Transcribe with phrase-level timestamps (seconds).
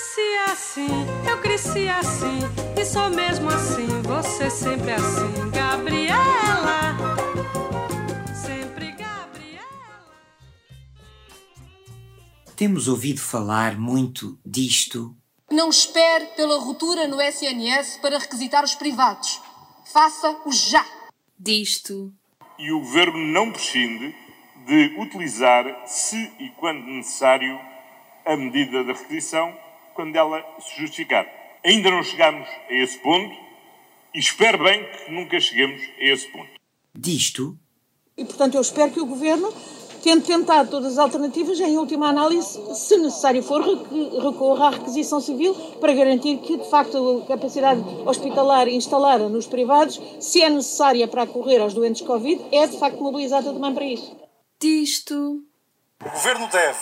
[0.00, 0.88] nasci assim,
[1.28, 2.38] eu cresci assim,
[2.74, 6.96] e sou mesmo assim, você sempre assim, Gabriela.
[8.34, 9.66] Sempre Gabriela.
[12.56, 15.14] Temos ouvido falar muito disto.
[15.50, 19.38] Não espere pela ruptura no SNS para requisitar os privados.
[19.84, 20.84] Faça-o já.
[21.38, 22.10] Disto.
[22.58, 24.14] E o Governo não prescinde
[24.66, 27.60] de utilizar, se e quando necessário,
[28.24, 29.54] a medida da requisição,
[30.00, 31.26] quando ela se justificar.
[31.62, 33.36] Ainda não chegamos a esse ponto
[34.14, 36.48] e espero bem que nunca cheguemos a esse ponto.
[36.94, 37.58] Disto.
[38.16, 39.52] E, portanto, eu espero que o Governo
[40.02, 45.54] tente tentar todas as alternativas, em última análise, se necessário for, recorra à requisição civil
[45.78, 51.24] para garantir que, de facto, a capacidade hospitalar instalada nos privados, se é necessária para
[51.24, 54.16] acorrer aos doentes Covid, é, de facto, mobilizada também para isso.
[54.58, 55.44] Disto.
[56.02, 56.78] O Governo deve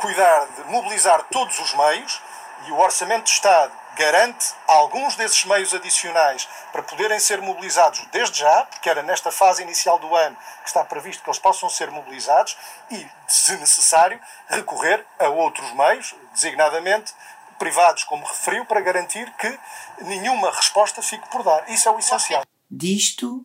[0.00, 2.20] cuidar de mobilizar todos os meios
[2.66, 8.40] e o Orçamento de Estado garante alguns desses meios adicionais para poderem ser mobilizados desde
[8.40, 11.90] já, porque era nesta fase inicial do ano que está previsto que eles possam ser
[11.90, 12.56] mobilizados
[12.90, 17.12] e, se necessário, recorrer a outros meios, designadamente
[17.58, 19.58] privados, como referiu, para garantir que
[20.00, 21.68] nenhuma resposta fique por dar.
[21.68, 22.42] Isso é o essencial.
[22.70, 23.44] Disto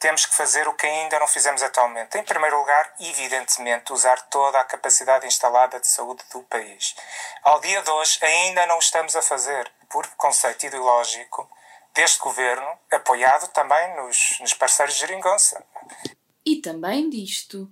[0.00, 2.16] temos que fazer o que ainda não fizemos atualmente.
[2.16, 6.96] Em primeiro lugar, evidentemente, usar toda a capacidade instalada de saúde do país.
[7.42, 11.48] Ao dia de hoje, ainda não o estamos a fazer, por conceito ideológico
[11.94, 15.62] deste governo, apoiado também nos, nos parceiros de geringonça.
[16.46, 17.70] E também disto.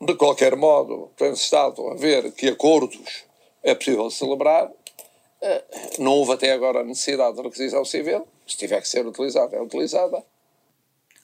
[0.00, 3.26] De qualquer modo, tem estado a ver que acordos
[3.62, 4.70] é possível celebrar.
[5.42, 5.64] Eh,
[5.98, 8.26] não houve até agora a necessidade de requisição civil.
[8.46, 10.24] Se tiver que ser utilizada, é utilizada.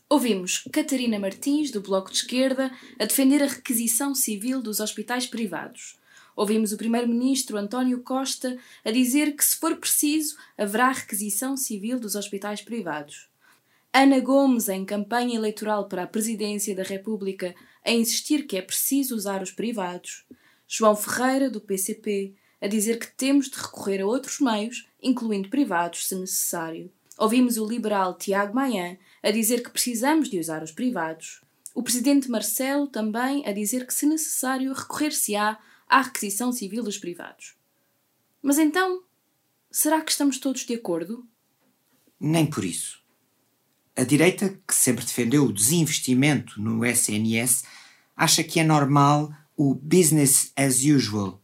[0.09, 5.99] Ouvimos Catarina Martins, do Bloco de Esquerda, a defender a requisição civil dos hospitais privados.
[6.37, 12.15] Ouvimos o Primeiro-Ministro António Costa a dizer que, se for preciso, haverá requisição civil dos
[12.15, 13.29] hospitais privados.
[13.93, 17.55] Ana Gomes, em campanha eleitoral para a Presidência da República,
[17.85, 20.25] a insistir que é preciso usar os privados.
[20.69, 26.09] João Ferreira, do PCP, a dizer que temos de recorrer a outros meios, incluindo privados,
[26.09, 26.93] se necessário.
[27.17, 31.43] Ouvimos o liberal Tiago Maia a dizer que precisamos de usar os privados.
[31.75, 35.59] O presidente Marcelo também a dizer que, se necessário, recorrer-se-á
[35.89, 37.55] à requisição civil dos privados.
[38.43, 39.03] Mas então,
[39.71, 41.27] será que estamos todos de acordo?
[42.19, 43.03] Nem por isso.
[43.97, 47.65] A direita, que sempre defendeu o desinvestimento no SNS,
[48.17, 51.41] acha que é normal o business as usual,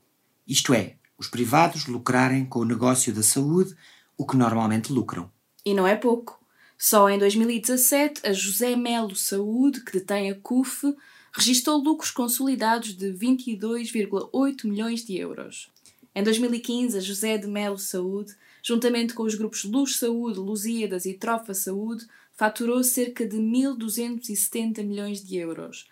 [0.47, 3.77] isto é, os privados lucrarem com o negócio da saúde
[4.17, 5.31] o que normalmente lucram.
[5.65, 6.41] E não é pouco.
[6.79, 10.95] Só em 2017, a José Melo Saúde, que detém a CUF,
[11.33, 15.71] registrou lucros consolidados de 22,8 milhões de euros.
[16.15, 21.15] Em 2015, a José de Melo Saúde, juntamente com os grupos Luz Saúde, Lusíadas e
[21.15, 25.87] Trofa Saúde, faturou cerca de 1.270 milhões de euros.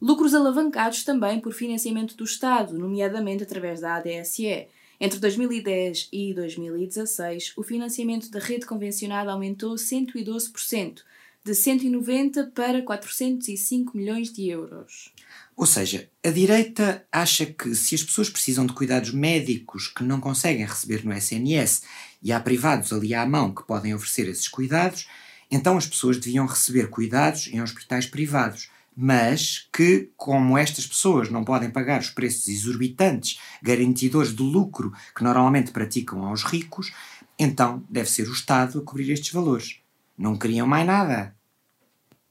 [0.00, 4.68] Lucros alavancados também por financiamento do Estado, nomeadamente através da ADSE,
[5.00, 11.00] entre 2010 e 2016, o financiamento da rede convencionada aumentou 112%,
[11.42, 15.10] de 190 para 405 milhões de euros.
[15.56, 20.20] Ou seja, a direita acha que se as pessoas precisam de cuidados médicos que não
[20.20, 21.82] conseguem receber no SNS
[22.22, 25.08] e há privados ali à mão que podem oferecer esses cuidados,
[25.50, 28.70] então as pessoas deviam receber cuidados em hospitais privados
[29.02, 35.24] mas que, como estas pessoas não podem pagar os preços exorbitantes, garantidores de lucro que
[35.24, 36.92] normalmente praticam aos ricos,
[37.38, 39.80] então deve ser o Estado a cobrir estes valores.
[40.18, 41.34] Não queriam mais nada.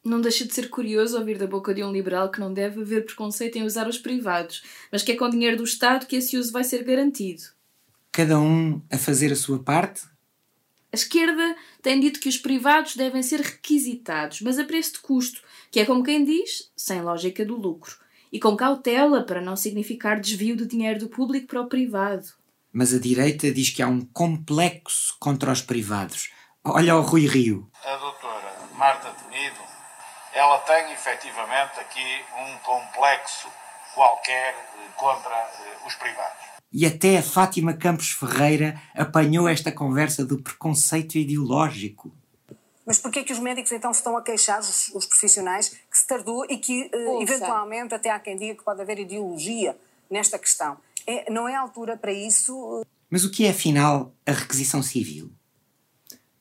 [0.06, 3.03] Não deixa de ser curioso ouvir da boca de um liberal que não deve haver
[3.03, 6.51] preconceito em usar os privados, mas que é com dinheiro do Estado que esse uso
[6.51, 7.46] vai ser garantido.
[8.12, 10.03] Cada um a fazer a sua parte?
[10.92, 15.42] A esquerda tem dito que os privados devem ser requisitados, mas a preço de custo,
[15.70, 17.96] que é como quem diz, sem lógica do lucro,
[18.32, 22.28] e com cautela para não significar desvio de dinheiro do público para o privado.
[22.74, 26.31] Mas a direita diz que há um complexo contra os privados.
[26.63, 27.69] Olha o Rui Rio.
[27.84, 29.62] A doutora Marta Tenido,
[30.34, 33.48] ela tem efetivamente aqui um complexo
[33.94, 36.59] qualquer eh, contra eh, os privados.
[36.71, 42.12] E até a Fátima Campos Ferreira apanhou esta conversa do preconceito ideológico.
[42.86, 46.07] Mas porquê que os médicos então se estão a queixar, os, os profissionais, que se
[46.07, 49.75] tardou e que uh, eventualmente até há quem diga que pode haver ideologia
[50.10, 50.77] nesta questão?
[51.06, 52.83] É, não é a altura para isso?
[53.10, 55.31] Mas o que é afinal a requisição civil?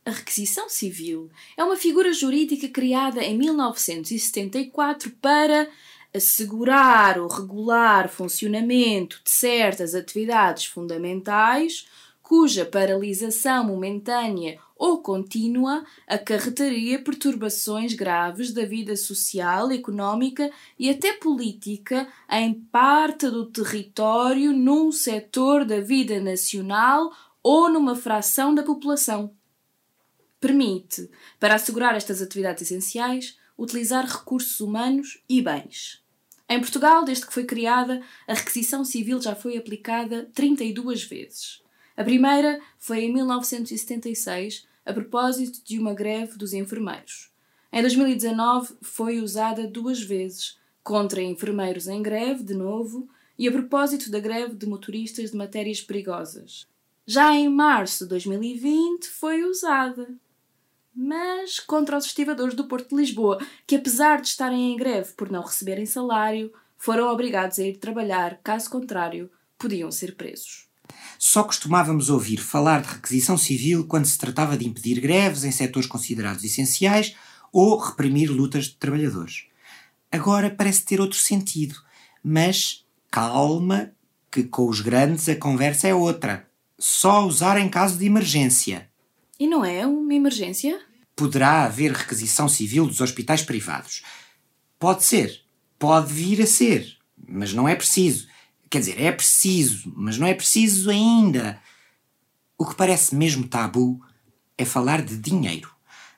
[0.05, 5.69] A requisição civil é uma figura jurídica criada em 1974 para
[6.15, 11.87] assegurar o regular funcionamento de certas atividades fundamentais
[12.29, 22.07] cuja paralisação momentânea ou contínua acarretaria perturbações graves da vida social, económica e até política
[22.31, 27.11] em parte do território, num setor da vida nacional
[27.43, 29.33] ou numa fração da população.
[30.39, 31.11] Permite,
[31.41, 36.03] para assegurar estas atividades essenciais, utilizar recursos humanos e bens.
[36.49, 41.63] Em Portugal, desde que foi criada, a requisição civil já foi aplicada 32 vezes.
[41.97, 47.31] A primeira foi em 1976, a propósito de uma greve dos enfermeiros.
[47.71, 53.07] Em 2019 foi usada duas vezes, contra enfermeiros em greve, de novo,
[53.39, 56.67] e a propósito da greve de motoristas de matérias perigosas.
[57.07, 60.09] Já em março de 2020 foi usada,
[61.01, 65.31] mas contra os estivadores do Porto de Lisboa, que apesar de estarem em greve por
[65.31, 70.67] não receberem salário, foram obrigados a ir trabalhar, caso contrário, podiam ser presos.
[71.17, 75.89] Só costumávamos ouvir falar de requisição civil quando se tratava de impedir greves em setores
[75.89, 77.15] considerados essenciais
[77.53, 79.45] ou reprimir lutas de trabalhadores.
[80.11, 81.77] Agora parece ter outro sentido,
[82.25, 83.93] mas calma,
[84.33, 86.49] que com os grandes a conversa é outra.
[86.77, 88.91] Só usar em caso de emergência.
[89.39, 90.88] E não é uma emergência?
[91.19, 94.05] Poderá haver requisição civil dos hospitais privados.
[94.79, 95.41] Pode ser,
[95.77, 96.97] pode vir a ser,
[97.29, 98.29] mas não é preciso.
[98.71, 101.61] Quer dizer, é preciso, mas não é preciso ainda.
[102.57, 104.01] O que parece mesmo tabu
[104.57, 105.69] é falar de dinheiro.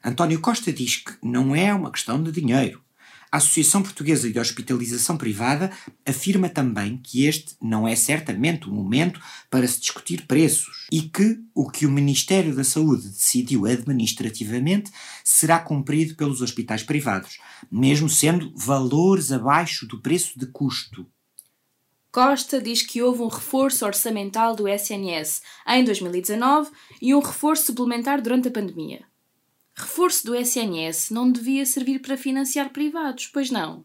[0.05, 2.85] António Costa diz que não é uma questão de dinheiro.
[3.32, 5.70] A Associação Portuguesa de Hospitalização Privada
[6.04, 11.38] afirma também que este não é certamente o momento para se discutir preços e que
[11.54, 14.90] o que o Ministério da Saúde decidiu administrativamente
[15.22, 17.38] será cumprido pelos hospitais privados,
[17.70, 21.06] mesmo sendo valores abaixo do preço de custo.
[22.10, 26.68] Costa diz que houve um reforço orçamental do SNS em 2019
[27.00, 29.09] e um reforço suplementar durante a pandemia.
[29.80, 33.84] Reforço do SNS não devia servir para financiar privados, pois não?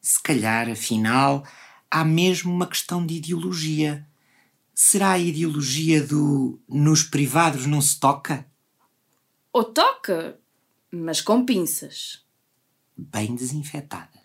[0.00, 1.44] Se calhar, afinal,
[1.90, 4.06] há mesmo uma questão de ideologia.
[4.72, 8.46] Será a ideologia do nos privados não se toca?
[9.52, 10.40] Ou toca,
[10.90, 12.24] mas com pinças.
[12.96, 14.21] Bem desinfetada.